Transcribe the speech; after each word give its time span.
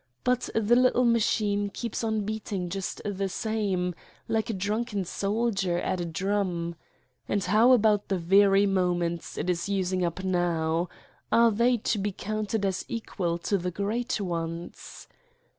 But 0.23 0.49
the 0.55 0.75
little 0.75 1.05
machine 1.05 1.69
keeps 1.69 2.03
on 2.03 2.21
beat 2.25 2.51
ing 2.51 2.69
just 2.69 3.03
the 3.05 3.29
same, 3.29 3.93
like 4.27 4.49
a 4.49 4.53
drunken 4.53 5.05
soldier 5.05 5.77
at 5.77 6.01
a 6.01 6.05
drum. 6.05 6.73
And 7.29 7.43
how 7.43 7.71
about 7.73 8.07
the 8.07 8.17
very 8.17 8.65
moments 8.65 9.37
it 9.37 9.47
is 9.47 9.69
using 9.69 10.03
up 10.03 10.23
now. 10.23 10.89
Are 11.31 11.51
they 11.51 11.77
to 11.77 11.99
be 11.99 12.11
counted 12.11 12.65
as 12.65 12.83
equal 12.87 13.37
to 13.37 13.59
the 13.59 13.69
great 13.69 14.19
ones? 14.19 15.07